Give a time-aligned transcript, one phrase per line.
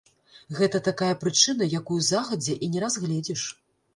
[0.59, 3.41] Гэта такая прычына, якую загадзя і не разгледзіш.